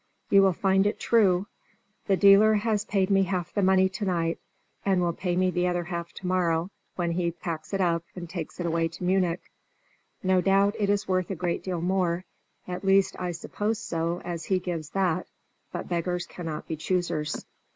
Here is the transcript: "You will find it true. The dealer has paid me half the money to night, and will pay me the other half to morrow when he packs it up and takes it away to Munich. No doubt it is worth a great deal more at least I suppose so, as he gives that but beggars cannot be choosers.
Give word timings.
"You 0.31 0.41
will 0.41 0.53
find 0.53 0.87
it 0.87 0.99
true. 0.99 1.45
The 2.07 2.17
dealer 2.17 2.55
has 2.55 2.85
paid 2.85 3.11
me 3.11 3.21
half 3.21 3.53
the 3.53 3.61
money 3.61 3.87
to 3.89 4.03
night, 4.03 4.39
and 4.83 4.99
will 4.99 5.13
pay 5.13 5.35
me 5.35 5.51
the 5.51 5.67
other 5.67 5.83
half 5.83 6.11
to 6.13 6.25
morrow 6.25 6.71
when 6.95 7.11
he 7.11 7.29
packs 7.29 7.71
it 7.71 7.79
up 7.79 8.03
and 8.15 8.27
takes 8.27 8.59
it 8.59 8.65
away 8.65 8.87
to 8.87 9.03
Munich. 9.03 9.43
No 10.23 10.41
doubt 10.41 10.75
it 10.79 10.89
is 10.89 11.07
worth 11.07 11.29
a 11.29 11.35
great 11.35 11.61
deal 11.63 11.81
more 11.81 12.25
at 12.67 12.83
least 12.83 13.15
I 13.19 13.29
suppose 13.31 13.77
so, 13.77 14.23
as 14.25 14.45
he 14.45 14.57
gives 14.57 14.89
that 14.89 15.27
but 15.71 15.87
beggars 15.89 16.25
cannot 16.25 16.67
be 16.67 16.77
choosers. 16.77 17.45